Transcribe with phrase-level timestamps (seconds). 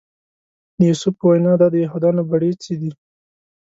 [0.77, 2.91] د یوسف په وینا دا د یهودانو بړیڅي دي.